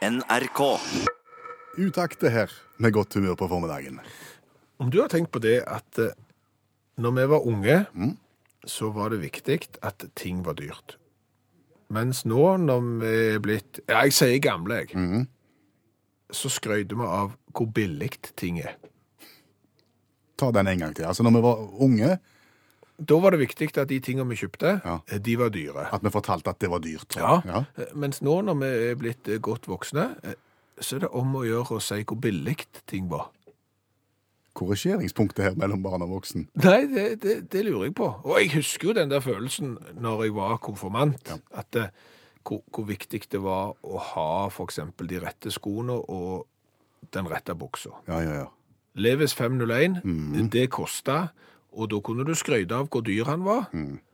[0.00, 0.60] NRK.
[1.76, 3.98] Utakte her med godt humør på formiddagen.
[4.80, 6.14] Om du har tenkt på det at eh,
[6.96, 7.76] når vi var unge,
[8.64, 10.96] så var det viktig at ting var dyrt.
[11.92, 15.26] Mens nå, når vi er blitt Ja, jeg sier gamle, jeg.
[16.32, 18.78] Så skrøyter vi av hvor billig ting er.
[20.40, 21.04] Ta den en gang til.
[21.10, 22.14] Altså, når vi var unge,
[23.00, 24.98] Da var det viktig at de tingene vi kjøpte, Ja.
[25.08, 25.88] eh, de var dyre.
[25.92, 27.16] at vi fortalte at det var dyrt.
[27.16, 27.40] Ja.
[27.78, 30.34] Eh, Mens nå, når vi er blitt eh, godt voksne, eh,
[30.80, 33.30] så er det om å gjøre å si hvor billig ting var.
[34.54, 36.48] Korrigeringspunktet her mellom barn og voksen.
[36.64, 38.08] Nei, det, det, det lurer jeg på.
[38.26, 41.84] Og jeg husker jo den der følelsen når jeg var konfirmant, at det,
[42.44, 46.46] hvor, hvor viktig det var å ha for eksempel de rette skoene og
[47.14, 47.94] den rette buksa.
[48.10, 48.48] Ja, ja, ja.
[49.00, 50.02] Levis 501,
[50.50, 51.28] det kosta,
[51.72, 53.68] og da kunne du skryte av hvor dyr han var.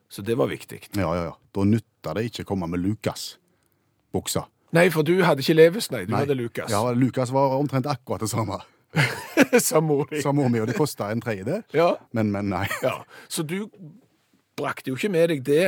[0.09, 0.83] Så det var viktig.
[0.95, 1.35] Ja, ja, ja.
[1.55, 4.47] Da nytta det ikke å komme med Lukas-buksa.
[4.77, 6.05] Nei, for du hadde ikke Levis, nei.
[6.09, 6.71] Du hadde Lucas.
[6.73, 8.59] Ja, Lukas var omtrent akkurat det samme.
[9.63, 10.11] Som mor.
[10.23, 11.63] Sa mor mi, og det kosta en tredjedel.
[11.77, 11.95] Ja.
[12.17, 12.67] Men, men nei.
[12.85, 13.63] Ja, så du
[14.57, 15.67] brakte jo ikke med deg det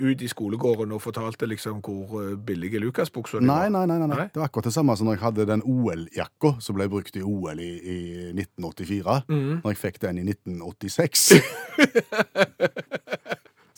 [0.00, 4.26] ut i skolegården og fortalte liksom hvor eh, billige Lucas-buksa Nei, nei, nei, nei, nei.
[4.32, 7.22] Det var akkurat det samme som når jeg hadde den OL-jakka som ble brukt i
[7.24, 7.98] OL i, i
[8.34, 9.20] 1984.
[9.30, 9.60] Mm.
[9.64, 11.30] Når jeg fikk den i 1986.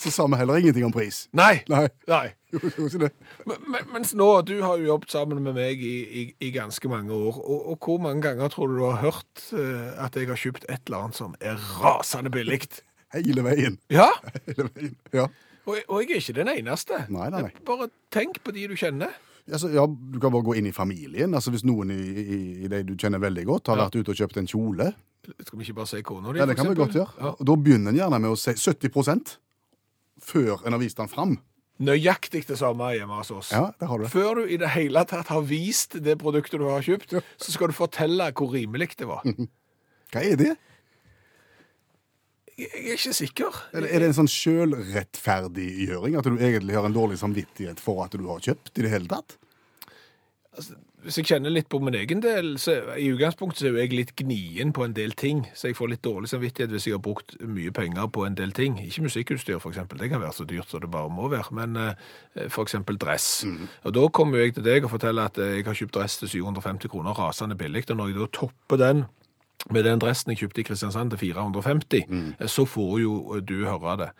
[0.02, 1.28] så sa vi heller ingenting om pris.
[1.36, 1.60] Nei.
[1.70, 2.32] Nei, Nei.
[3.46, 7.14] men- mens nå, du har jo jobbet sammen med meg i, i, i ganske mange
[7.14, 10.40] år, og, og hvor mange ganger tror du du har hørt eh, at jeg har
[10.42, 12.60] kjøpt et eller annet som er rasende billig?
[13.12, 13.78] Hele veien.
[13.92, 14.08] Ja,
[14.48, 14.94] Hele veien.
[15.14, 15.28] Ja.
[15.66, 17.04] Og, og jeg er ikke den eneste.
[17.12, 17.52] Nei, nei, nei.
[17.68, 19.12] Bare tenk på de du kjenner.
[19.50, 21.34] Altså, ja, du kan bare gå inn i familien.
[21.34, 23.86] Altså, hvis noen i, i, i de du kjenner veldig godt, har Ja.
[23.88, 24.92] vært ute og kjøpt en kjole,
[25.46, 27.12] Skal vi ikke bare si kona di, ja, det kan vi godt gjøre.
[27.20, 27.30] Ja.
[27.38, 29.36] Og da begynner en gjerne med å si 70%
[30.22, 31.36] før en har vist den fram.
[31.82, 33.50] Nøyaktig det samme hjemme hos oss.
[33.54, 34.06] Ja, det har du.
[34.10, 37.70] Før du i det hele tatt har vist det produktet du har kjøpt, så skal
[37.72, 39.22] du fortelle hvor rimelig det var.
[40.12, 40.52] Hva er det?
[42.58, 43.60] Jeg er ikke sikker.
[43.72, 46.18] Er det, er det en sånn sjølrettferdiggjøring?
[46.20, 49.08] At du egentlig har en dårlig samvittighet for at du har kjøpt i det hele
[49.08, 49.38] tatt?
[51.02, 54.12] Hvis jeg kjenner litt på min egen del, så i utgangspunktet så er jeg litt
[54.20, 57.34] gnien på en del ting, så jeg får litt dårlig samvittighet hvis jeg har brukt
[57.40, 58.76] mye penger på en del ting.
[58.84, 59.98] Ikke musikkutstyr, eksempel.
[59.98, 61.56] Det kan være så dyrt som det bare må være.
[61.56, 61.96] Men eh,
[62.46, 63.46] eksempel dress.
[63.82, 66.34] Og da kommer jeg til deg og forteller at eh, jeg har kjøpt dress til
[66.36, 67.88] 750 kroner, rasende billig.
[67.88, 69.04] Og når jeg da topper den
[69.70, 72.28] med den dressen jeg kjøpte i Kristiansand til 450, mm.
[72.50, 74.10] så får jo eh, du høre det.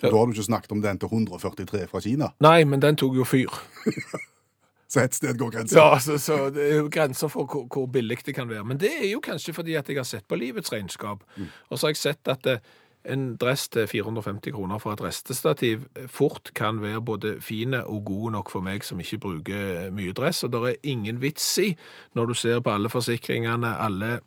[0.00, 2.30] Da har du ikke snakket om den til 143 fra Kina.
[2.40, 3.52] Nei, men den tok jo fyr.
[4.90, 5.78] Så et sted går grensen.
[5.78, 8.64] Ja, så, så det er jo grenser for hvor, hvor billig det kan være.
[8.66, 11.22] Men det er jo kanskje fordi at jeg har sett på livets regnskap.
[11.68, 12.58] Og så har jeg sett at eh,
[13.04, 18.04] en dress til 450 kroner for et restestativ eh, fort kan være både fine og
[18.04, 20.42] gode nok for meg som ikke bruker eh, mye dress.
[20.44, 21.70] Og det er ingen vits i,
[22.14, 24.18] når du ser på alle forsikringene, alle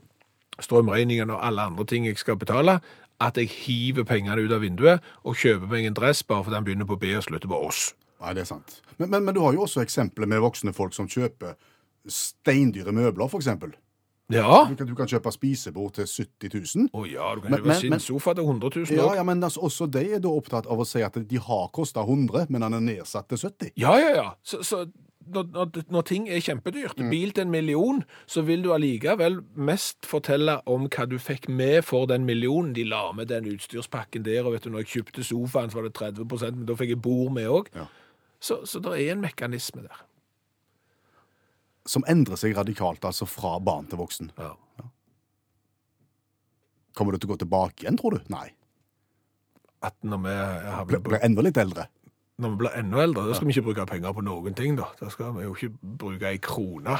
[0.62, 2.80] strømregningene og alle andre ting jeg skal betale,
[3.24, 6.68] at jeg hiver pengene ut av vinduet og kjøper meg en dress bare fordi den
[6.68, 7.92] begynner på B og slutter på oss.
[8.24, 8.82] Nei, det er sant.
[8.98, 11.56] Men, men, men du har jo også eksempler med voksne folk som kjøper
[12.10, 13.74] steindyre møbler, eksempel.
[14.32, 14.68] Ja.
[14.70, 16.90] Du kan, du kan kjøpe spisebord til 70 000.
[16.96, 19.88] Å ja, du kan kjøpe sin sofa til 100 000 Ja, ja, men altså, også
[19.92, 22.86] de er da opptatt av å si at de har kosta 100, men han er
[22.86, 23.74] nedsatt til 70.
[23.84, 24.30] Ja, ja, ja.
[24.48, 24.86] Så, så
[25.32, 30.60] når, når, ting er kjempedyrt, bil til en million, så vil du allikevel mest fortelle
[30.70, 32.74] om hva du fikk med for den millionen.
[32.76, 35.90] De la med den utstyrspakken der, og vet du, når jeg kjøpte sofaen, så var
[35.90, 37.70] det 30% men da fikk jeg bord med òg.
[37.76, 37.88] Ja.
[38.44, 40.04] Så, så det er en mekanisme der.
[41.88, 44.32] Som endrer seg radikalt, altså fra barn til voksen.
[44.40, 44.54] Ja.
[46.94, 48.28] Kommer du til å gå tilbake igjen, tror du?
[48.32, 48.52] Nei.
[49.84, 50.34] At når vi,
[50.76, 51.88] har Blir blir enda litt eldre.
[52.42, 54.90] Når vi blir enda eldre, da skal vi ikke bruke penger på noen ting, da.
[54.98, 56.98] Da skal vi jo ikke bruke ei krone.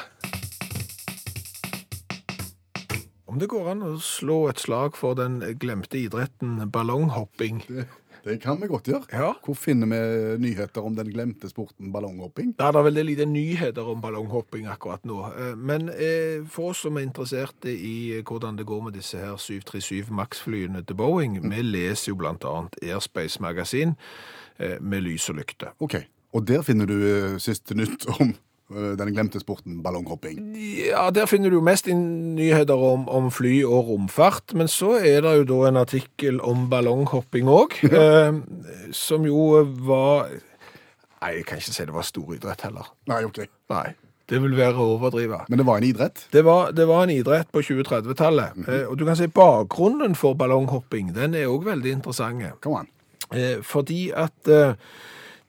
[3.26, 7.88] Om det går an å slå et slag for den glemte idretten ballonghopping Det,
[8.24, 9.08] det kan vi godt gjøre.
[9.12, 9.32] Ja.
[9.44, 12.54] Hvor finner vi nyheter om den glemte sporten ballonghopping?
[12.60, 15.20] Det er veldig lite nyheter om ballonghopping akkurat nå.
[15.34, 19.36] Eh, Men eh, for oss som er interesserte i hvordan det går med disse her
[19.38, 23.96] 737 Max-flyene til Boeing, vi leser jo annet Airspace Magasin
[24.58, 25.74] eh, med lys og lykte.
[25.80, 26.00] Ok,
[26.34, 28.36] og der finner du siste nytt om
[28.72, 30.40] den glemte sporten ballonghopping.
[30.88, 34.96] Ja, der finner du jo mest inn nyheter om, om fly og romfart, men så
[35.00, 38.40] er det jo da en artikkel om ballonghopping òg, eh,
[38.96, 39.52] som jo
[39.86, 40.32] var
[41.24, 42.88] Nei, jeg kan ikke si det var storidrett heller.
[43.08, 43.38] Nei, ok.
[43.72, 43.94] Nei,
[44.28, 45.38] det vil være å overdrive.
[45.48, 46.26] Men det var en idrett.
[46.36, 50.36] Det var, det var en idrett på 2030-tallet, eh, og du kan si bakgrunnen for
[50.36, 52.44] ballonghopping, den er òg veldig interessant.
[52.64, 52.92] Come on.
[53.32, 54.76] Eh, fordi at eh,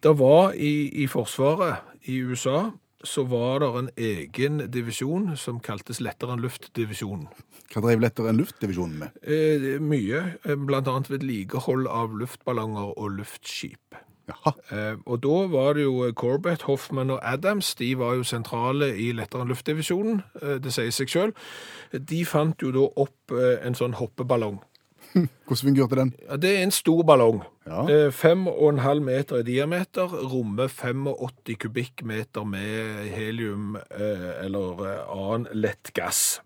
[0.05, 2.69] det var i, i Forsvaret i USA
[3.05, 7.29] så var det en egen divisjon som kaltes lettere enn luft-divisjonen.
[7.73, 9.21] Hva drev lettere enn luft-divisjonen med?
[9.23, 14.01] Eh, mye, eh, blant annet vedlikehold av luftballonger og luftskip.
[14.29, 14.53] Jaha.
[14.73, 19.11] Eh, og da var det jo Corbett, Hoffman og Adams, de var jo sentrale i
[19.13, 21.35] lettere enn luftdivisjonen, eh, det sier seg selv.
[21.93, 24.63] De fant jo da opp eh, en sånn hoppeballong.
[25.47, 26.15] Hvordan fungerte den?
[26.29, 27.43] Ja, det er en stor ballong.
[27.67, 27.85] Ja.
[27.89, 34.85] Eh, Fem og en halv meter i diameter, rommer 85 kubikkmeter med helium eh, eller
[34.89, 36.41] eh, annen lett gass.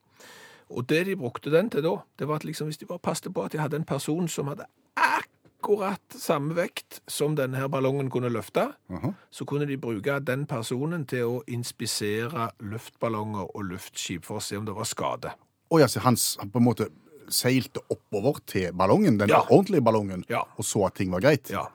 [0.68, 3.32] Og det de brukte den til da, det var at liksom, hvis de bare passet
[3.34, 4.68] på at de hadde en person som hadde
[5.00, 9.14] akkurat samme vekt som denne her ballongen kunne løfte, Aha.
[9.30, 14.60] så kunne de bruke den personen til å inspisere luftballonger og luftskip for å se
[14.60, 15.32] om det var skade.
[15.68, 16.92] Å ja, så han på en måte
[17.30, 19.42] seilte oppover til ballongen, den Ja.
[19.50, 20.42] ordentlige ballongen, Ja.
[20.56, 21.50] og så at ting var greit?
[21.50, 21.66] Ja.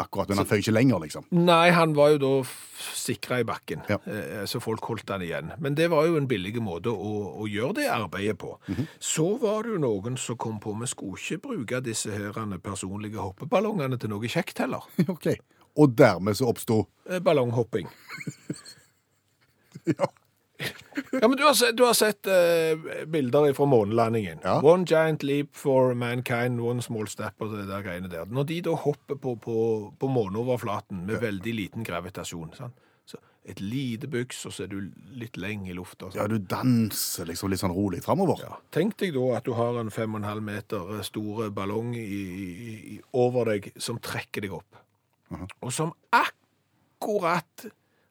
[0.00, 1.24] Akkurat, men han føy ikke lenger, liksom.
[1.32, 2.48] Nei, han var jo da
[2.94, 3.96] sikra i bakken, Ja.
[4.06, 5.52] eh, så folk holdt han igjen.
[5.58, 8.58] Men det var jo en billig måte å, å gjøre det arbeidet på.
[8.68, 8.86] Mhm.
[9.00, 13.18] Så var det jo noen som kom på vi skulle ikke bruke disse herene personlige
[13.18, 14.82] hoppeballongene til noe kjekt heller.
[15.08, 15.34] ok.
[15.76, 17.88] Og dermed så oppsto Eh, Ballonghopping.
[19.98, 20.06] ja.
[21.12, 24.42] Ja, men du har sett, du har sett eh, bilder fra månelandingen.
[24.44, 24.58] Ja.
[24.62, 28.28] One giant leap for mankind, one small step og det der greiene der.
[28.30, 29.56] Når de da hopper på, på,
[29.98, 32.76] på måneoverflaten med veldig liten gravitasjon, sant?
[33.08, 36.10] så et lite byks, og så er du litt lenge i lufta.
[36.10, 36.18] sant?
[36.20, 38.42] ja, du danser liksom litt sånn rolig framover.
[38.44, 38.58] Ja.
[38.74, 43.54] Tenk deg da at du har en 5,5 meter store ballong i, i, i, over
[43.54, 44.84] deg som trekker deg opp.
[45.60, 47.68] Og som akkurat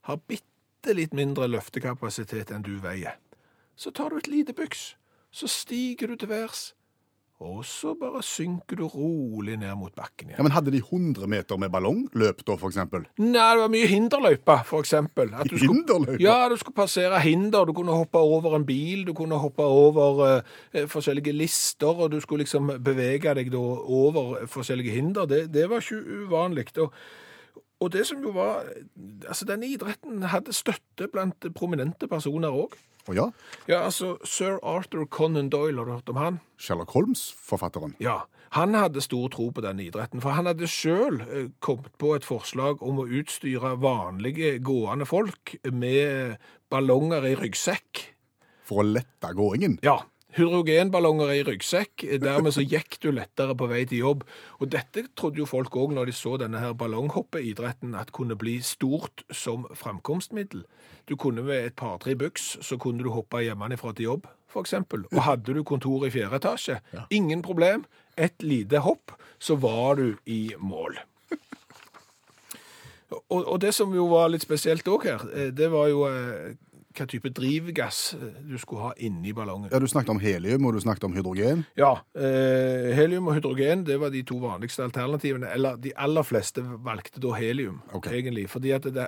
[0.07, 3.17] har bitte litt mindre løftekapasitet enn du veier.
[3.75, 4.95] Så tar du et lite byks,
[5.31, 6.73] så stiger du til værs,
[7.39, 10.37] og så bare synker du rolig ned mot bakken igjen.
[10.39, 13.03] Ja, men Hadde de 100 meter med ballongløp, da, for eksempel?
[13.21, 15.29] Nei, det var mye hinderløype, for eksempel.
[15.35, 16.19] At du skulle- Hinderløype?
[16.23, 20.41] Ja, du skulle passere hinder, du kunne hoppe over en bil, du kunne hoppe over
[20.73, 25.25] eh, forskjellige lister, og du skulle liksom bevege deg da over forskjellige hinder.
[25.27, 26.65] Det, det var ikke uvanlig.
[26.81, 26.91] Og,
[27.79, 28.65] og det som jo var
[29.27, 32.73] Altså, denne idretten hadde støtte blant prominente personer òg.
[33.07, 33.25] Å ja?
[33.69, 36.39] Ja, altså, sir Arthur Conan Doyle, har du hørt om han?
[36.59, 37.93] Sherlock Holmes-forfatteren.
[38.03, 38.25] Ja,
[38.55, 41.21] han hadde stor tro på denne idretten, for han hadde sjøl
[41.63, 46.37] kommet på et forslag om å utstyre vanlige gående folk med
[46.71, 48.03] ballonger i ryggsekk.
[48.67, 49.77] For å lette gåingen.
[49.85, 50.01] Ja,
[50.37, 54.23] hydrogenballonger i ryggsekk, dermed så gikk du lettere på vei til jobb.
[54.61, 58.59] Og dette trodde jo folk òg når de så denne her ballonghoppeidretten at kunne bli
[58.61, 60.63] stort som framkomstmiddel.
[61.07, 64.27] Du kunne med et par-tre buks så kunne du hoppe hjemmefra til jobb,
[64.61, 65.05] eksempel.
[65.13, 66.79] Og hadde du kontor i fjerde etasje,
[67.13, 67.85] ingen problem.
[68.17, 70.97] Et lite hopp, så var du i mål.
[73.29, 76.57] Og, og det som jo var litt spesielt òg her, eh, det var jo eh,
[76.97, 79.69] hva type drivgass eh, du skulle ha inni ballongen.
[79.71, 81.65] Ja, Du snakket om helium, og du snakket om hydrogen.
[81.79, 85.51] Ja, eh, helium og hydrogen det var de to vanligste alternativene.
[85.53, 88.19] Eller de aller fleste valgte da helium, okay.
[88.19, 88.49] egentlig.
[88.49, 89.07] Fordi at det,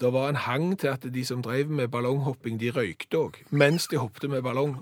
[0.00, 3.88] det var en hang til at de som drev med ballonghopping, de røykte òg, mens
[3.90, 4.76] de hoppte med ballong.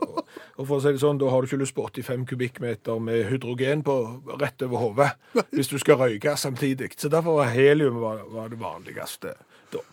[0.56, 3.24] Og for å si det sånn, da har du ikke lyst på 85 kubikkmeter med
[3.30, 3.96] hydrogen på
[4.40, 5.10] rett over hodet
[5.56, 6.92] hvis du skal røyke samtidig.
[7.00, 9.34] Så derfor var helium var, var det vanligste
[9.72, 9.84] da.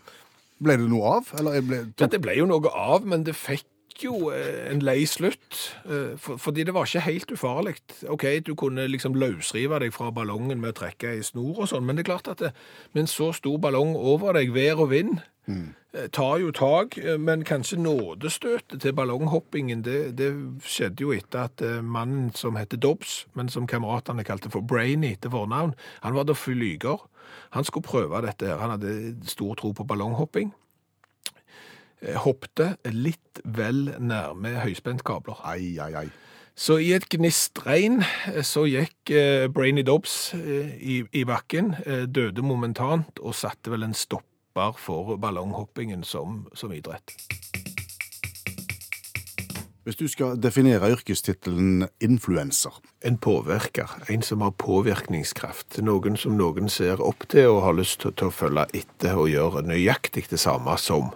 [0.63, 1.33] Ble det noe av?
[1.39, 3.65] Eller ble, Ja, det ble jo noe av, men det fikk
[4.03, 5.75] jo eh, en lei slutt.
[5.85, 7.75] eh, For, fordi det var ikke helt ufarlig.
[8.09, 11.85] OK, du kunne liksom løsrive deg fra ballongen med å trekke i snor og sånn,
[11.85, 12.53] men det er klart at det,
[12.93, 15.67] med en så stor ballong over deg, vær og vind, mm.
[16.11, 16.97] tar jo tak.
[16.97, 20.31] eh, Men kanskje nådestøtet til ballonghoppingen, det, det
[20.65, 25.15] skjedde jo etter at eh, mannen som heter Dobbs, men som kameratene kalte for Brainy
[25.21, 26.97] til fornavn, han var da flyger.
[27.53, 28.57] Han skulle prøve dette her.
[28.57, 30.51] Han hadde stor tro på ballonghopping
[32.01, 35.41] eh, hoppte litt vel nærme høyspentkabler.
[35.45, 36.07] Ai, ai, ai.
[36.53, 42.05] Så i et gnistregn eh, så gikk eh, Brainy Dobbs eh, i, i bakken, eh,
[42.05, 47.15] døde momentant og satte vel en stopper for ballonghoppingen som, som idrett.
[49.83, 56.69] Hvis du skal definere yrkestittelen influenser, En påvirker, en som har påvirkningskraft, noen som noen
[56.71, 60.39] ser opp til og har lyst til, til å følge etter og gjøre nøyaktig det
[60.39, 61.11] samme som.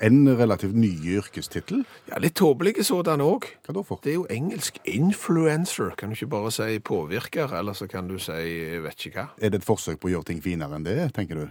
[0.00, 3.44] en relativt ny yrkestittel, Ja, litt tåpelige sådan òg.
[3.66, 3.98] hva da for?
[4.02, 5.94] Det er jo engelsk influencer.
[5.96, 8.32] Kan du ikke bare si påvirker, eller så kan du si
[8.80, 9.28] vet ikke hva.
[9.40, 11.50] Er det et forsøk på å gjøre ting finere enn det, tenker du?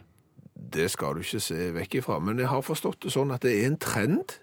[0.55, 2.19] Det skal du ikke se vekk ifra.
[2.19, 4.39] Men jeg har forstått det sånn at det er en trend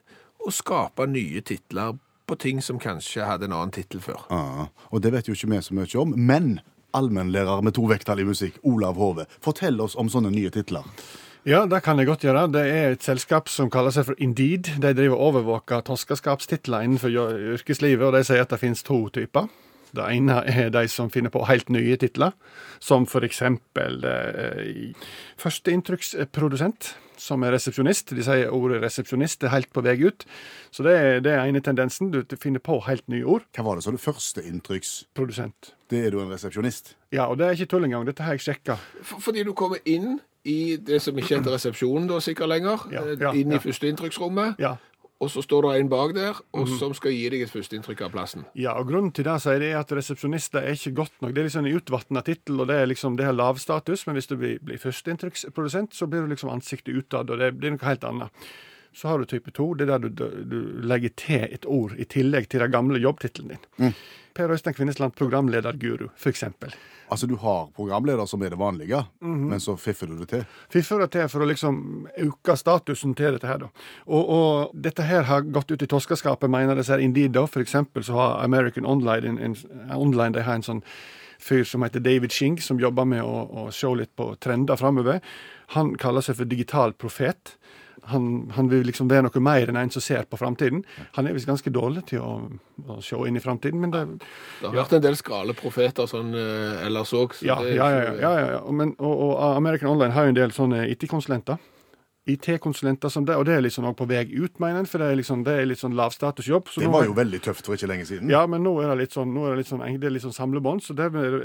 [0.47, 4.27] å skape nye titler på ting som kanskje hadde en annen tittel før.
[4.31, 6.59] Ja, og det vet jo ikke vi så mye om, men
[6.97, 10.87] allmennlærer med to vekttall i musikk, Olav Hove, fortell oss om sånne nye titler.
[11.49, 12.49] Ja, det kan jeg godt gjøre.
[12.53, 14.69] Det er et selskap som kaller seg for Indeed.
[14.83, 17.15] De driver og overvåker toskeskapstitler innenfor
[17.55, 19.49] yrkeslivet, og de sier at det finnes to typer.
[19.97, 22.33] Det ene er de som finner på helt nye titler,
[22.81, 24.93] som eksempel eh,
[25.41, 28.13] førsteinntrykksprodusent, som er resepsjonist.
[28.15, 30.25] De sier ordet resepsjonist er helt på vei ut.
[30.71, 32.13] Så det er det er ene tendensen.
[32.13, 33.47] Du finner på helt nye ord.
[33.57, 34.93] Hva var det så det første inntrykks?
[35.89, 36.95] Det er du en resepsjonist.
[37.13, 38.07] Ja, og det er ikke tull engang.
[38.07, 38.77] Dette har jeg sjekka.
[39.03, 43.17] Fordi du kommer inn i det som ikke heter resepsjonen da sikkert lenger, Ja, eh,
[43.21, 43.59] ja, inn ja.
[43.59, 44.77] i førsteinntrykksrommet, Ja.
[45.21, 46.79] Og så står det en bak der, og Mhm.
[46.79, 48.45] som skal gi deg et førsteinntrykk av plassen.
[48.55, 51.35] Ja, og grunnen til det sier jeg, er at resepsjonister er ikke godt nok.
[51.35, 54.15] Det er liksom en utvatna tittel, og det er liksom, det har lav status, men
[54.15, 57.83] hvis du blir, blir førsteinntrykksprodusent, så blir du liksom ansiktet utad, og det blir noe
[57.89, 58.31] helt annet.
[58.95, 60.09] Så har du type to, det er der du,
[60.49, 63.95] du legger til et ord i tillegg til den gamle jobbtittelen din.
[64.39, 66.71] Per Øystein Kvinnesland, programlederguru, eksempel.
[67.11, 70.45] Altså, du har programleder som er det vanlige, men så fiffer du det til.
[70.71, 71.81] Fiffer det til for å liksom
[72.23, 73.71] øke statusen til dette her, da.
[74.07, 77.47] Og, og dette her har gått ut i toskeskapet, mener disse her Indeed, da.
[77.51, 79.57] For eksempel så har American Online, en, en,
[79.97, 80.85] online de har en sånn
[81.43, 85.19] fyr som heter David Shing, som jobber med å, å se litt på trender framover.
[85.75, 87.57] Han kaller seg for digital profet.
[88.13, 90.85] Han, han vil liksom være noe mer enn en som ser på framtiden.
[91.17, 92.35] Han er visst ganske dårlig til å,
[92.89, 94.05] å se inn i framtiden, men det,
[94.61, 97.39] Det har vært en del skrale profeter sånn eh, ellers òg.
[97.47, 98.15] Ja, ja, ja.
[98.15, 98.63] ja, ja, ja.
[98.71, 101.59] Men, og, og American Online har jo en del sånne IT-konsulenter.
[102.29, 105.13] IT-konsulenter som det, og det er liksom også på vei ut, mener en, for det
[105.13, 106.69] er, liksom, det er litt sånn lavstatusjobb.
[106.69, 108.29] så Det var jo veldig tøft for ikke lenge siden.
[108.33, 110.27] Ja, men nå er det litt sånn, nå er det litt sånn, det er litt
[110.27, 111.39] sånn samlebånd, så det er,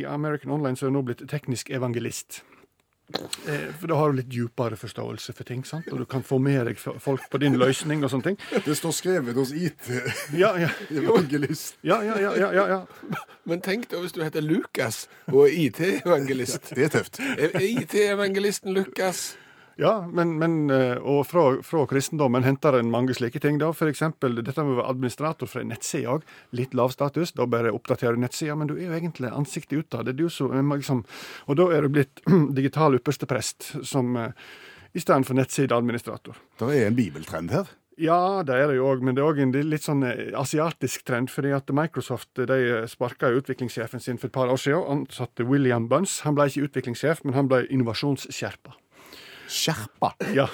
[0.00, 2.40] i American Online så er det nå blitt teknisk evangelist.
[3.48, 5.88] Eh, For da har du litt djupere forståelse for ting, sant?
[5.92, 8.38] og du kan få med deg folk på din løsning og sånne ting.
[8.66, 11.76] Det står skrevet hos Ja, ja, IT-evangelist.
[11.82, 12.80] ja, ja, ja, ja, ja, ja.
[13.50, 16.72] Men tenk da hvis du heter Lukas og er IT-evangelist.
[16.76, 17.18] Det er tøft.
[17.60, 19.34] IT-evangelisten Lukas?
[19.80, 23.56] Ja, men, men eh, og fra, fra kristendommen henter en mange slike ting.
[23.62, 23.70] da.
[23.72, 26.26] Eksempel dette med å være administrator for en nettside òg.
[26.52, 27.32] Litt lav status.
[27.32, 30.04] Da bare oppdaterer du nettsida, men du er jo egentlig ansiktet utad.
[30.04, 31.00] Det er du som liksom,
[31.48, 32.20] og da er du blitt
[32.58, 34.34] digital yppersteprest som eh,
[34.92, 36.36] i stedet for nettsideadministrator.
[36.60, 37.72] Det er en bibeltrend her.
[38.00, 41.08] Ja, det er det jo òg, men det er òg en litt sånn eh, asiatisk
[41.08, 41.32] trend.
[41.32, 44.84] fordi at Microsoft de sparka utviklingssjefen sin for et par år siden.
[44.92, 46.20] Ansatte William Bunce.
[46.28, 48.76] Han ble ikke utviklingssjef, men han ble innovasjonssherpa.
[49.50, 50.14] Skjerpa.
[50.36, 50.46] Ja.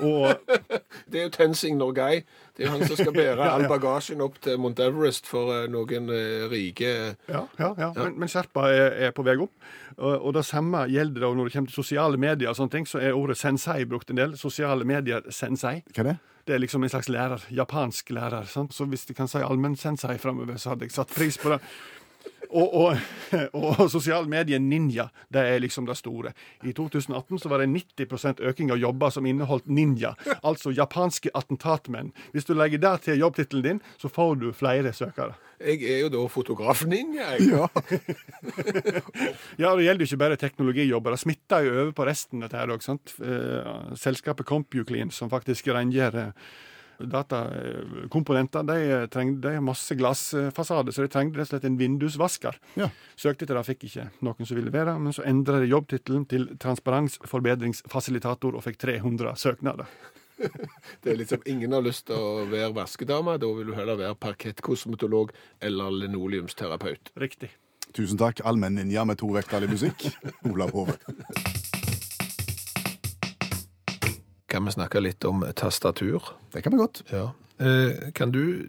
[0.00, 0.32] Og
[1.12, 2.22] Det er jo Tenzing Norgay.
[2.56, 5.68] Det er jo han som skal bære all bagasjen opp til Mount Everest for eh,
[5.72, 6.90] noen eh, rike
[7.28, 7.90] Ja, ja, ja.
[7.98, 9.52] Men, men Sherpa er, er på vei opp.
[9.98, 12.48] Og, og det samme gjelder da når det kommer til sosiale medier.
[12.50, 14.36] og sånne ting, Så er ordet sensei brukt en del.
[14.40, 15.82] Sosiale medier sensei.
[15.92, 16.18] Hva er det?
[16.48, 17.44] Det er liksom en slags lærer.
[17.54, 18.48] Japansk lærer.
[18.50, 18.74] sant?
[18.74, 21.60] Så hvis de kan si allmenn-sensei framover, så hadde jeg satt pris på det.
[22.52, 22.98] Og, og,
[23.56, 26.34] og sosiale medier ninja, det er liksom det store.
[26.68, 30.12] I 2018 så var det 90% økning av jobber som inneholdt ninja.
[30.42, 32.12] Altså japanske attentatmenn.
[32.34, 35.38] Hvis du legger det til jobbtittelen din, så får du flere søkere.
[35.62, 37.52] Jeg er jo da fotograf-ninja, jeg.
[37.52, 37.68] Ja.
[39.60, 41.14] Ja, det gjelder jo ikke bare teknologijobber.
[41.14, 42.82] Det smitter jo over på resten, dette her òg.
[42.88, 46.50] Eh, selskapet CompuClean, som faktisk rengjør eh,
[47.10, 52.58] datakomponenter, de, de har masse glassfasade, så de trengte rett og slett en vindusvasker.
[52.80, 52.88] Ja.
[53.18, 56.48] Søkte etter det, fikk ikke noen som ville være, men så endra de jobbtittelen til
[56.62, 59.90] transparensforbedringsfasilitator og fikk 300 søknader.
[61.02, 63.36] Det er liksom Ingen har lyst til å være vaskedame.
[63.38, 65.30] Da vil du heller være parkettkosmetolog
[65.62, 67.12] eller linoleumsterapeut.
[67.20, 67.52] Riktig.
[67.92, 70.08] Tusen takk, allmenn-ninja med to vekttall i musikk.
[70.48, 70.96] Olav Hove.
[74.52, 76.34] Kan vi snakke litt om tastatur?
[76.52, 77.02] Det kan vi godt.
[77.08, 77.30] Ja.
[77.56, 78.68] Eh, kan du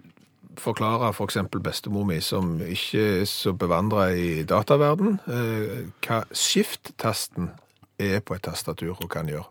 [0.59, 1.39] forklare f.eks.
[1.51, 7.51] For bestemor mi, som ikke er så bevandra i dataverden, eh, hva skift-tasten
[7.99, 9.49] er på et tastatur og kan gjøre?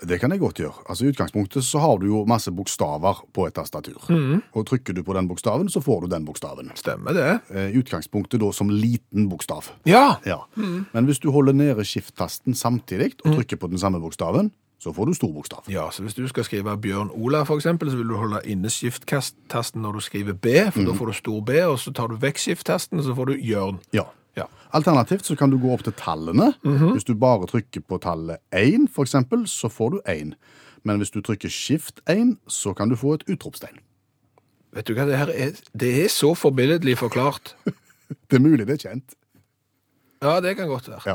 [0.00, 0.82] Det kan jeg godt gjøre.
[0.88, 4.00] Altså I utgangspunktet så har du jo masse bokstaver på et tastatur.
[4.56, 6.72] Og trykker du på den bokstaven, så får du den bokstaven.
[6.74, 7.28] Stemmer det?
[7.52, 9.68] Eh, I utgangspunktet da som liten bokstav.
[9.86, 10.16] Ja!
[10.24, 10.40] Ja.
[10.56, 14.50] Men hvis du holder nede skift-tasten samtidig og trykker på den samme bokstaven,
[14.80, 15.66] så får du stor bokstav.
[15.68, 19.82] Ja, så hvis du skal skrive Bjørn Ola, eksempel, så vil du holde inne skift-tasten
[19.84, 22.40] når du skriver B, for da får du stor B, og så tar du vekk
[22.40, 23.82] skift-tasten, og så får du Jørn.
[23.92, 24.06] Ja.
[24.38, 24.46] Ja.
[24.72, 26.52] Alternativt så kan du gå opp til tallene.
[26.62, 30.34] Hvis du bare trykker på tallet 1, for eksempel, så får du 1.
[30.86, 33.82] Men hvis du trykker skift 1, så kan du få et utropstegn.
[34.72, 37.56] Vet du hva, det her er, det er så forbilledlig forklart.
[38.30, 39.12] Det er mulig det er kjent.
[40.18, 40.98] Ja, det kan godt være.
[41.06, 41.12] Ja.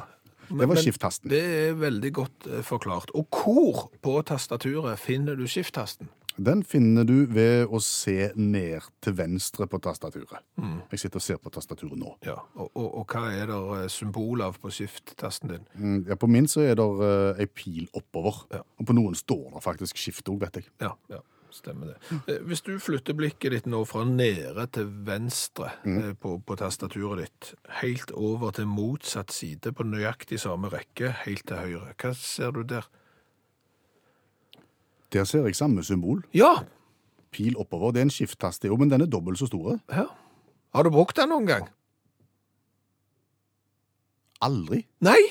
[0.50, 1.32] Det var skift-tasten.
[1.32, 3.14] Det er veldig godt eh, forklart.
[3.18, 6.12] Og hvor på tastaturet finner du skift-tasten?
[6.36, 10.44] Den finner du ved å se ned til venstre på tastaturet.
[10.60, 10.82] Mm.
[10.92, 12.12] Jeg sitter og ser på tastaturet nå.
[12.28, 15.64] Ja, og, og, og hva er det eh, symbol av på skift-tasten din?
[15.80, 18.44] Mm, Ja, på min så er det uh, ei pil oppover.
[18.52, 18.66] Ja.
[18.80, 20.68] Og på noen står det faktisk skift òg, vet jeg.
[20.84, 21.22] Ja, ja,
[21.56, 22.20] stemmer det.
[22.28, 26.16] Eh, Hvis du flytter blikket ditt nå fra nede til venstre mm.
[26.22, 31.62] på, på tastaturet ditt, helt over til motsatt side på nøyaktig samme rekke, helt til
[31.64, 32.88] høyre, hva ser du der?
[35.14, 36.26] Der ser jeg samme symbol.
[36.36, 36.66] Ja!
[37.32, 37.92] Pil oppover.
[37.92, 39.80] Det er en skifttast, jo, men den er dobbelt så stor.
[39.92, 40.08] ja.
[40.76, 41.70] Har du brukt den noen gang?
[44.44, 44.82] Aldri.
[45.00, 45.22] Nei,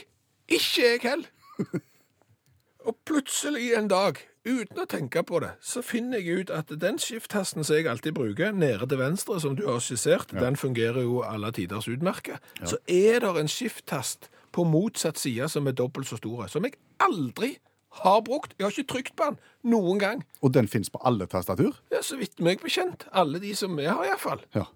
[0.48, 1.28] ikke jeg heller.
[2.88, 6.98] Og plutselig en dag, uten å tenke på det, så finner jeg ut at den
[7.00, 11.22] skift-tasten som jeg alltid bruker, nede til venstre, som du har skissert, den fungerer jo
[11.26, 12.42] alle tiders utmerket.
[12.62, 16.76] Så er det en skift-tast på motsatt side som er dobbelt så stor, som jeg
[17.02, 17.56] aldri
[18.04, 18.54] har brukt.
[18.58, 19.38] Jeg har ikke trykt på den
[19.74, 20.22] noen gang.
[20.42, 21.76] Og den fins på alle tastatur.
[21.94, 23.06] Ja, så vidt meg bekjent.
[23.14, 24.42] Alle de som vi har iallfall.
[24.54, 24.66] Ja.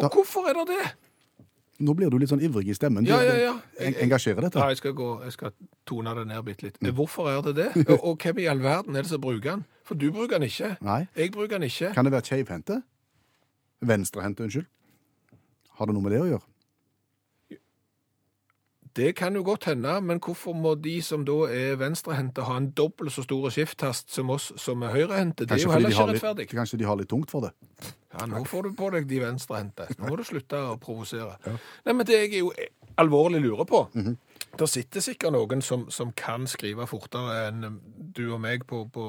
[0.00, 0.90] Og hvorfor er det det?
[1.80, 3.06] Nå blir du litt sånn ivrig i stemmen.
[3.08, 3.52] Ja, ja, ja.
[3.80, 4.58] en- Engasjerer dette?
[4.60, 5.52] Ja, jeg skal, gå, jeg skal
[5.88, 6.76] tone det ned bitte litt.
[6.94, 7.68] Hvorfor er det det?
[7.94, 9.64] Og, og hvem i all verden er det som bruker den?
[9.88, 10.74] For du bruker den ikke.
[10.84, 11.06] Nei.
[11.16, 11.94] Jeg bruker den ikke.
[11.96, 12.82] Kan det være keivhendte?
[13.80, 14.66] Venstrehendte, unnskyld.
[15.80, 16.44] Har det noe med det å gjøre?
[18.96, 22.70] Det kan jo godt hende, men hvorfor må de som da er venstrehendte ha en
[22.74, 25.46] dobbelt så stor skifttast som oss som er høyrehendte?
[25.46, 26.46] Det er jo heller ikke rettferdig.
[26.48, 26.56] litt-.
[26.58, 27.52] Kanskje de har litt tungt for det?
[28.10, 29.86] Ja, nå får du på deg de venstrehendte.
[29.98, 31.38] Nå må du slutte å provosere.
[31.86, 32.50] Nei, men det jeg jo
[33.00, 33.84] alvorlig lurer på
[34.58, 37.78] Det sitter sikkert noen som, som kan skrive fortere enn
[38.16, 39.04] du og meg på, på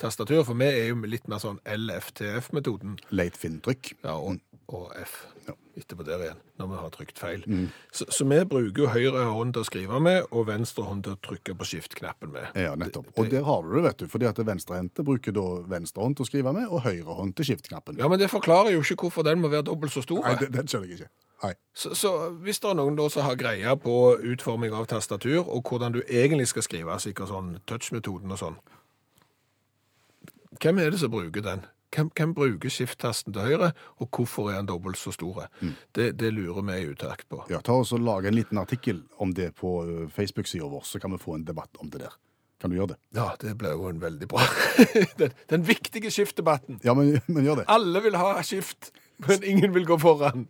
[0.00, 2.96] tastatur, for vi er jo litt mer sånn LFTF-metoden.
[3.12, 3.92] Leit fintrykk.
[4.06, 4.40] Ja, og,
[4.72, 5.26] og F.
[5.46, 5.54] Ja.
[5.80, 7.44] Etterpå der igjen, når vi har trykt feil.
[7.92, 11.16] Så, så vi bruker jo høyre hånd til å skrive med, og venstre hånd til
[11.16, 12.50] å trykke på skift-knappen med.
[12.58, 13.08] Ja, nettopp.
[13.16, 14.06] Og der har du det, vet du.
[14.12, 17.98] Fordi at venstrehendte bruker da venstrehånd til å skrive med, og høyre hånd til skift-knappen.
[18.00, 20.22] Ja, men det forklarer jo ikke hvorfor den må være dobbelt så stor.
[20.26, 21.12] Nei, den skjønner jeg ikke.
[21.72, 22.10] Så, så
[22.44, 23.96] hvis det er noen da som har greie på
[24.32, 28.58] utforming av tastatur, og hvordan du egentlig skal skrive, sikkert sånn touch-metoden og sånn,
[30.60, 31.64] hvem er det som bruker den?
[31.90, 35.48] Hvem, hvem bruker skift-tasten til høyre, og hvorfor er den dobbelt så store?
[35.96, 37.42] Det, det lurer vi i utakt på.
[37.50, 39.72] Ja, ta oss og Lag en liten artikkel om det på
[40.14, 42.14] Facebook-sida vår, så kan vi få en debatt om det der.
[42.60, 42.98] Kan du gjøre det?
[43.16, 44.44] Ja, det ble jo en veldig bra.
[45.20, 46.78] den, den viktige skiftdebatten.
[46.84, 47.70] Ja, men, men gjør det.
[47.72, 48.92] Alle vil ha skift,
[49.26, 50.46] men ingen vil gå foran.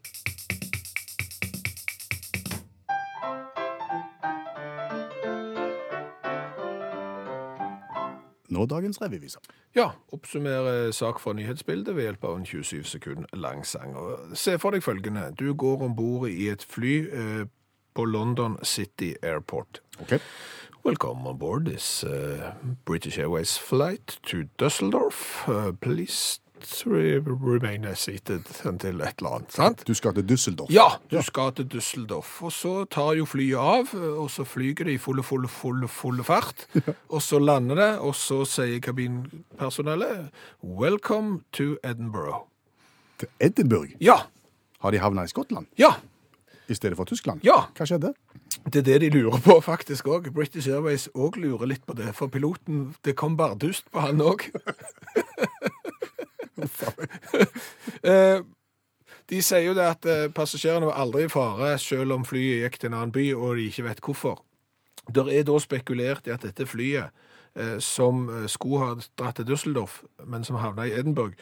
[8.60, 9.40] Nå dagens revyviser.
[9.74, 13.96] Ja, oppsummere sak fra nyhetsbildet ved hjelp av en 27 sekund lang sang.
[14.36, 15.30] Se for deg følgende.
[15.32, 17.46] Du går om bord i et fly eh,
[17.96, 19.80] på London City Airport.
[20.00, 20.18] Ok.
[20.84, 22.52] Welcome on board this uh,
[22.84, 25.48] British Airways flight to Dusseldorf.
[25.48, 26.49] Uh, please re
[26.86, 29.82] remain seated until et eller annet, sant?
[29.86, 30.70] Du skal til Düsseldorf.
[30.72, 34.94] Ja, du skal til Düsseldorf, og så tar jo flyet av, og så flyger det
[34.94, 36.66] i fulle, fulle, fulle, fulle fart,
[37.14, 40.30] og så lander det, og så sier kabinpersonellet,
[40.62, 42.46] welcome to Edinburgh.
[43.20, 43.96] Til Edinburgh.
[44.00, 44.22] Ja,
[44.80, 45.90] Har de havna i Skottland ja,
[46.68, 47.40] i stedet for Tyskland?
[47.44, 48.14] ja, Hva skjedde?
[48.72, 50.30] det er det de lurer på faktisk også.
[50.34, 54.50] British Airways også lurer litt på det, for piloten, det kom bardust på han også.
[58.10, 58.40] Eh,
[59.30, 62.78] De sier jo det at eh, passasjerene var aldri i fare selv om flyet gikk
[62.80, 64.40] til en annen by og de ikke vet hvorfor.
[65.14, 67.10] Der er da spekulert i at dette flyet
[67.54, 71.38] eh, som skulle ha dratt til Düsseldorf, men som havna i Edinburgh,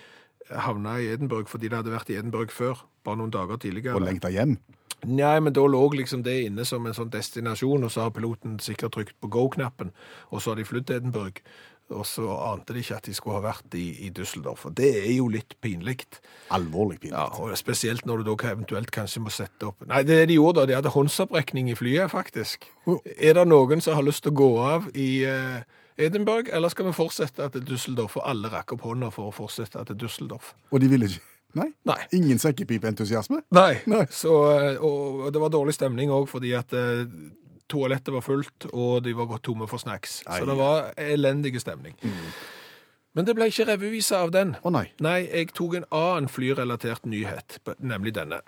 [0.53, 3.97] havna i Edinburgh fordi det hadde vært i Edinburgh før, bare noen dager tidligere.
[3.97, 4.59] Og lengta hjem?
[5.07, 8.57] Nei, men da lå liksom det inne som en sånn destinasjon, og så har piloten
[8.63, 9.93] sikkert trykt på go-knappen,
[10.33, 11.43] og så har de flyttet til Edinburgh,
[11.95, 14.67] og så ante de ikke at de skulle ha vært i, i Düsseldorf.
[14.69, 16.03] Og det er jo litt pinlig.
[16.55, 17.17] Alvorlig pinlig.
[17.17, 20.63] Ja, og spesielt når du da eventuelt kanskje må sette opp Nei, det de gjorde
[20.63, 22.69] da, de hadde håndsopprekning i flyet, faktisk.
[23.17, 25.65] Er det noen som har lyst til å gå av i uh,
[25.99, 28.21] Edinburgh, eller skal vi fortsette til Düsseldorf?
[28.21, 30.55] Og alle rakk opp hånda for å fortsette til Düsseldorf.
[30.73, 31.25] Og de ville ikke
[31.57, 31.71] Nei?
[31.89, 31.97] Nei.
[32.13, 33.41] Ingen sekkepipeentusiasme?
[33.57, 33.79] Nei.
[33.89, 34.05] Nei.
[34.13, 37.07] Så, eh, og og det var dårlig stemning òg, fordi at eh,
[37.69, 40.23] toalettet var fullt, og de var gått tomme for snacks.
[40.29, 40.39] Nei.
[40.41, 41.97] Så det var elendig stemning.
[43.17, 44.55] Men det ble ikke revyvise av den.
[44.63, 44.87] Å nei.
[45.03, 48.43] Nei, jeg tok en annen flyrelatert nyhet, nemlig denne.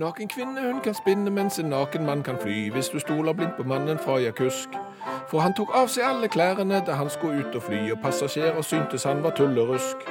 [0.00, 3.58] Naken kvinne hun kan spinne, mens en naken mann kan fly, hvis du stoler blindt
[3.58, 4.78] på mannen fra Jakusk.
[5.28, 8.64] For han tok av seg alle klærne da han skulle ut og fly, og passasjerer
[8.64, 10.09] syntes han var tullerusk.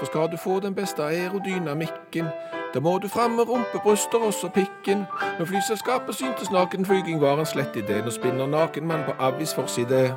[0.00, 2.26] For skal du få den beste aerodynamikken,
[2.74, 5.02] Da må du fram med rumpebryster og også pikken.
[5.38, 10.14] Når flyselskapet syntes nakenflyging var en slett idé, nå spinner nakenmann på avisforside.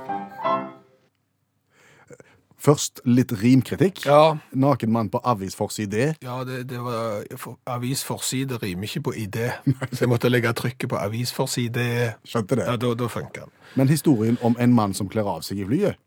[2.63, 4.05] Først litt rimkritikk.
[4.05, 6.13] Ja, Naken mann på avisforside.
[6.23, 9.49] ja det, det var for, Avisforside rimer ikke på idé,
[9.91, 12.13] så jeg måtte legge trykket på avisforside.
[12.23, 12.69] Skjønte det.
[12.69, 13.51] Ja, da, da funker den.
[13.75, 15.99] Men historien om en mann som kler av seg i flyet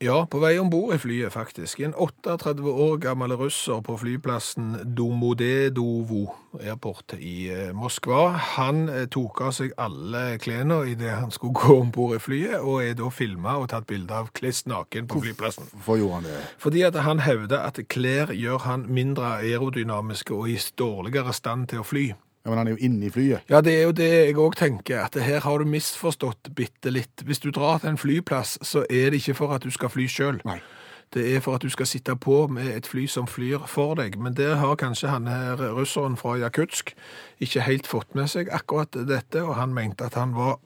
[0.00, 1.82] Ja, på vei om bord i flyet, faktisk.
[1.84, 6.22] En 38 år gammel russer på flyplassen Domodedovo
[6.56, 8.30] airport i eh, Moskva.
[8.54, 12.56] Han eh, tok av seg alle klærne idet han skulle gå om bord i flyet,
[12.64, 15.68] og er da filma og tatt bilde av kliss naken på flyplassen.
[15.74, 16.40] Hvorfor gjorde han det?
[16.64, 21.84] Fordi at han hevder at klær gjør han mindre aerodynamiske og i dårligere stand til
[21.84, 22.08] å fly.
[22.44, 23.44] Ja, men han er jo inne i flyet.
[23.52, 27.20] Ja, det er jo det jeg òg tenker, at her har du misforstått bitte litt.
[27.28, 30.06] Hvis du drar til en flyplass, så er det ikke for at du skal fly
[30.08, 30.40] sjøl.
[31.12, 34.16] Det er for at du skal sitte på med et fly som flyr for deg.
[34.16, 36.94] Men der har kanskje han her russeren fra Jakutsk
[37.42, 40.60] ikke helt fått med seg akkurat dette, og han mente at han var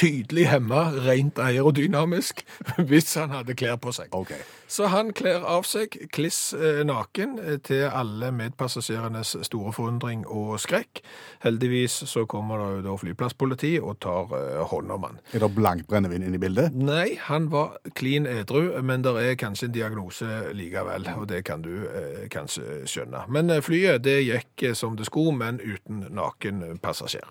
[0.00, 2.44] tydelig hemma rent aerodynamisk
[2.88, 4.08] hvis han hadde klær på seg.
[4.16, 4.40] Okay.
[4.70, 10.54] Så han kler av seg kliss eh, naken eh, til alle medpassasjerenes store forundring og
[10.62, 11.02] skrekk.
[11.44, 15.20] Heldigvis så kommer det jo da flyplasspoliti og tar eh, hånd om han.
[15.34, 16.76] Er det blankt brennevin inne i bildet?
[16.76, 21.66] Nei, han var klin edru, men det er kanskje en diagnose likevel, og det kan
[21.66, 23.26] du eh, kanskje skjønne.
[23.28, 27.26] Men flyet det gikk som det skulle, men uten naken passasjer.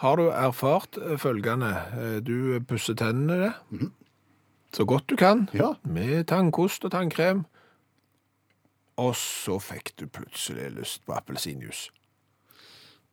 [0.00, 1.70] Har du erfart eh, følgende?
[1.96, 3.52] Eh, Du pusser tennene
[4.72, 5.72] så godt du kan, Ja.
[5.84, 7.44] med tannkost og tannkrem,
[8.96, 11.90] og så fikk du plutselig lyst på appelsinjuice.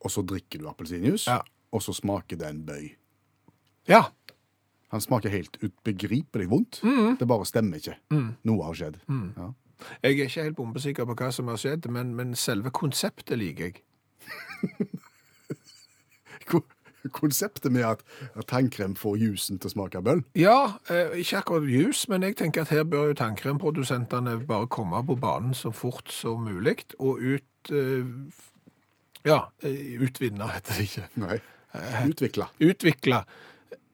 [0.00, 1.40] Og så drikker du appelsinjuice, Ja.
[1.72, 2.94] og så smaker det en bøy.
[3.88, 4.02] Ja,
[4.90, 6.80] Han smaker helt utbegripelig vondt.
[7.20, 7.96] Det bare stemmer ikke.
[8.44, 8.96] Noe har skjedd.
[9.36, 9.50] Ja.
[10.02, 13.64] Jeg er ikke helt bombesikker på hva som har skjedd, men, men selve konseptet liker
[13.64, 13.82] jeg.
[17.08, 18.00] Ko- Konseptet med at,
[18.34, 20.22] at tannkrem får jusen til å smake bøll.
[20.38, 25.02] Ja, eh, ikke akkurat jus, men jeg tenker at her bør jo tannkremprodusentene bare komme
[25.06, 27.72] på banen så fort som mulig, og ut...
[27.72, 28.08] eh,
[29.28, 31.06] ja, eh, utvinne, heter det ikke.
[31.20, 31.36] Nei.
[32.08, 32.46] Utvikla.
[32.64, 33.20] Utvikle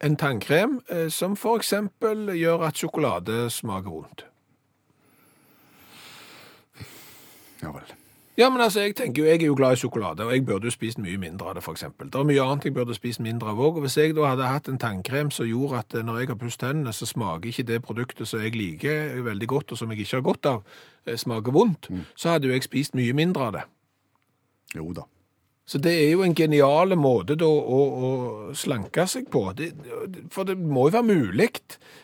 [0.05, 4.25] en tannkrem eh, som eksempel gjør at sjokolade smaker vondt.
[7.65, 7.95] Ja vel.
[8.37, 10.67] Ja, men altså, jeg tenker jo, jeg er jo glad i sjokolade, og jeg burde
[10.67, 12.09] jo spist mye mindre av det, for eksempel.
[12.11, 14.69] Det er mye annet jeg burde spist mindre av og hvis jeg da hadde hatt
[14.69, 17.83] en tannkrem som gjorde at eh, når jeg har pusset tennene, så smaker ikke det
[17.87, 20.63] produktet som jeg liker veldig godt, og som jeg ikke har godt av,
[21.07, 23.65] eh, smaker vondt, så hadde jo jeg spist mye mindre av det.
[24.75, 25.07] Jo da.
[25.65, 28.09] Så det er jo en genial måte da å, å
[28.57, 29.47] slanke seg på.
[29.57, 29.71] Det,
[30.33, 31.47] for det må jo være mulig.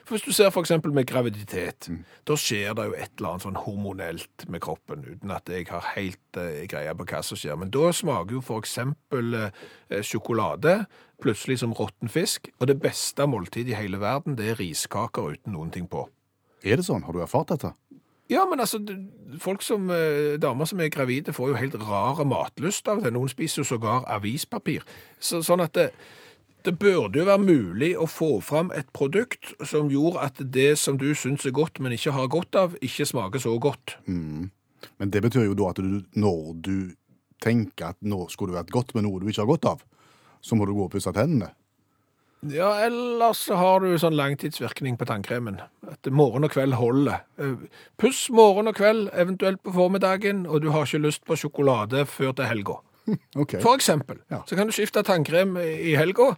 [0.08, 1.90] For hvis du ser eksempel med graviditet,
[2.24, 5.92] da skjer det jo et eller annet sånn hormonelt med kroppen, uten at jeg har
[5.92, 7.58] helt eh, greie på hva som skjer.
[7.60, 10.78] Men da smaker jo for eksempel eh, sjokolade
[11.20, 15.52] plutselig som råtten fisk, og det beste måltidet i hele verden, det er riskaker uten
[15.52, 16.06] noen ting på.
[16.64, 17.04] Er det sånn?
[17.04, 17.74] Har du erfart dette?
[18.30, 18.78] Ja, men altså,
[19.42, 23.12] folk som, eh, damer som er gravide får jo helt rare matlyst av det.
[23.12, 24.86] Noen spiser jo sågar avispapir.
[25.18, 25.90] Så, sånn at det,
[26.64, 30.98] det burde jo være mulig å få fram et produkt som gjorde at det som
[31.00, 33.96] du syns er godt, men ikke har godt av, ikke smaker så godt.
[34.06, 36.76] Men det betyr jo da at du, når du
[37.42, 39.82] tenker at nå skulle det vært godt med noe du ikke har godt av,
[40.40, 41.50] så må du gå og pusse tennene.
[42.48, 45.58] Ja, ellers så har du sånn langtidsvirkning på tannkremen.
[45.90, 47.20] At morgen og kveld holder.
[47.38, 47.56] Eh,
[48.00, 52.32] Puss morgen og kveld, eventuelt på formiddagen, og du har ikke lyst på sjokolade før
[52.32, 52.78] til helga.
[53.36, 53.60] Okay.
[53.60, 54.20] For eksempel.
[54.30, 54.38] Ja.
[54.46, 56.30] Så kan du skifte tannkrem i helga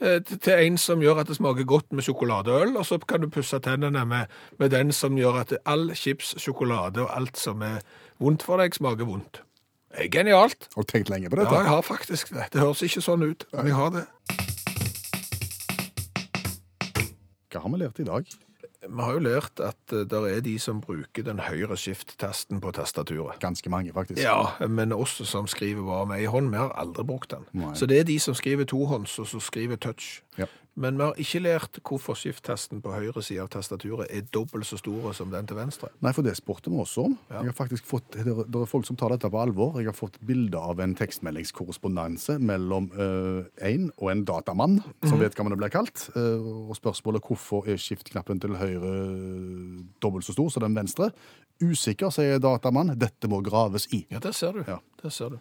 [0.00, 3.28] eh, til- en som gjør at det smaker godt med sjokoladeøl, og så kan du
[3.28, 4.26] pusse tennene med,
[4.58, 7.80] med den som gjør at all chips, sjokolade og alt som er
[8.22, 9.42] vondt for deg, smaker vondt.
[10.12, 10.68] Genialt.
[10.76, 12.46] Har du tenkt lenge på Ja, jeg har faktisk det.
[12.54, 14.06] Det høres ikke sånn ut, men jeg har det.
[17.52, 18.32] Hva har vi lært i dag?
[18.82, 23.38] Vi har jo lært at det er de som bruker den høyre skift-tasten på tastaturet.
[23.42, 24.18] Ganske mange, faktisk.
[24.24, 27.46] Ja, men oss som skriver bare med ei hånd, vi har aldri brukt den.
[27.54, 27.76] Nei.
[27.78, 30.24] Så det er de som skriver tohånds, og som skriver touch.
[30.40, 30.50] Ja.
[30.74, 34.78] Men vi har ikke lært hvorfor skift-tasten på høyre side av tastaturet er dobbelt så
[34.80, 35.90] store som den til venstre.
[36.00, 37.16] Nei, for det spurte vi også om.
[37.28, 37.42] Ja.
[37.42, 39.76] Jeg har faktisk fått, det er, det er folk som tar dette på alvor.
[39.80, 45.36] Jeg har fått bilde av en tekstmeldingskorrespondanse mellom eh, en og en datamann, som vet
[45.36, 46.06] hva man blir kalt.
[46.16, 48.96] Eh, og spørsmålet hvorfor er skift-knappen til høyre
[50.00, 51.12] dobbelt så stor som den venstre.
[51.60, 52.96] Usikker, sier datamann.
[52.98, 54.06] Dette må graves i.
[54.10, 54.64] Ja, det ser du.
[54.64, 54.80] Ja.
[55.02, 55.40] Det ser du.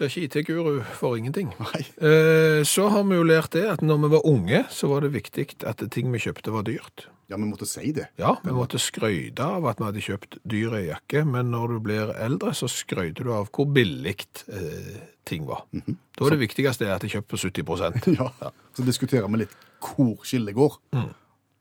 [0.00, 1.50] Blir ikke IT-guru for ingenting.
[1.60, 1.82] Nei.
[2.00, 5.10] Eh, Så har vi jo lært det at når vi var unge, så var det
[5.12, 7.04] viktig at ting vi kjøpte var dyrt.
[7.28, 8.08] Ja, vi måtte si det.
[8.18, 12.14] Ja, vi måtte skryte av at vi hadde kjøpt dyr jakke, men når du blir
[12.16, 14.16] eldre, så skryter du av hvor billig
[14.48, 14.96] eh,
[15.28, 15.66] ting var.
[15.70, 18.32] Da er det viktigste at det er kjøpt på 70% Ja.
[18.74, 20.80] Så diskuterer vi litt hvor skillet går.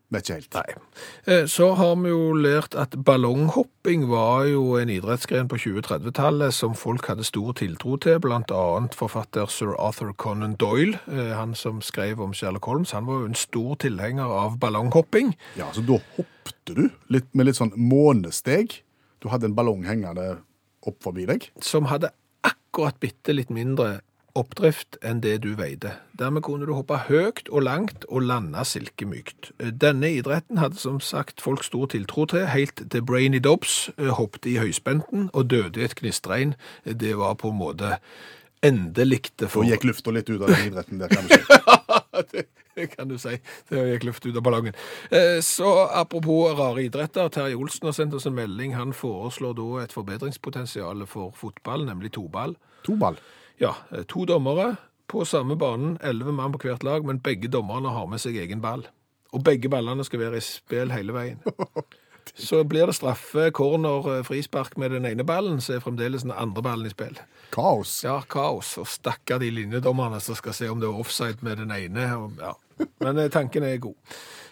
[0.10, 0.56] Vet ikke helt.
[0.58, 0.76] Nei.
[1.28, 6.74] Eh, Så har vi jo lært at ballonghopping var jo en idrettsgren på 2030-tallet som
[6.74, 12.20] folk hadde stor tiltro til, annet forfatter Sir Arthur Conan Doyle, eh, han som skrev
[12.22, 12.92] om Sherlock Holmes.
[12.92, 15.36] Han var jo en stor tilhenger av ballonghopping.
[15.56, 18.82] Ja, så da hoppte du litt, med litt sånn månesteg.
[19.22, 20.40] Du hadde en ballong hengende
[20.88, 21.52] opp forbi deg.
[21.62, 22.10] som hadde
[22.44, 24.02] akkurat bitte litt mindre
[24.40, 25.94] oppdrift enn det du veide.
[26.20, 29.52] Dermed kunne du hoppe høyt og langt og lande silkemykt.
[29.60, 34.50] Denne idretten hadde som sagt folk stor tiltro til, helt til Brainy Dobbs eh, hoppet
[34.50, 36.56] i høyspenten og døde i et gnistregn.
[36.84, 37.98] Det var på en måte
[38.66, 39.68] endelig for for...
[39.68, 42.44] gikk lufta litt ut av den idretten der, kan du si.
[42.76, 43.36] det kan du si.
[43.70, 44.78] Det gikk luft ut av ballongen.
[45.12, 48.76] Eh, Så apropos rare idretter, Terje Olsen har sendt oss en melding.
[48.76, 52.56] Han foreslår da et forbedringspotensial for fotball, nemlig toball.
[52.88, 53.20] Toball.
[53.60, 54.76] Ja, eh, to dommere
[55.10, 58.62] på samme banen, elleve mann på hvert lag, men begge dommerne har med seg egen
[58.62, 58.86] ball.
[59.34, 61.42] Og begge ballene skal være i spill hele veien.
[62.36, 66.32] Så blir det straffe, corner, eh, frispark med den ene ballen, så er fremdeles den
[66.32, 67.18] andre ballen i spill.
[67.52, 68.04] Kaos.
[68.04, 68.76] Ja, kaos.
[68.78, 72.06] Og stakkar de linjedommerne som skal se om det er offside med den ene.
[72.16, 72.54] Og, ja.
[73.02, 73.98] Men eh, tanken er god.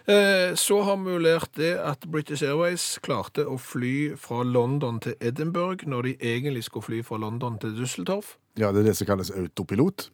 [0.07, 4.99] Eh, Så har vi jo lært det at British Airways klarte å fly fra London
[4.99, 8.35] til Edinburgh når de egentlig skulle fly fra London til Düsseldorf.
[8.57, 10.09] Ja, det er det som kalles autopilot.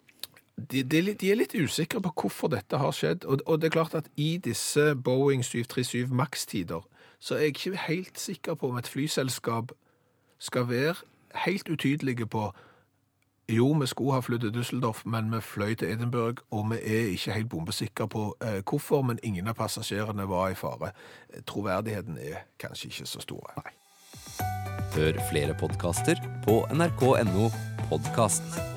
[0.71, 3.25] De, de, er litt- de er litt usikre på hvorfor dette har skjedd.
[3.25, 6.84] Og, og det er klart at i disse Boeing 737 Max-tider,
[7.19, 9.71] så er jeg ikke helt sikker på om et flyselskap
[10.39, 10.95] skal være
[11.45, 12.51] helt utydelige på
[13.49, 17.10] jo, vi skulle ha flyttet til Düsseldorf, men vi fløy til Edinburgh, og vi er
[17.12, 20.93] ikke helt bombesikre på eh, hvorfor, men ingen av passasjerene var i fare.
[21.47, 23.51] Troverdigheten er kanskje ikke så stor.
[24.95, 27.49] Hør flere podkaster på nrk.no
[27.89, 28.72] podkast.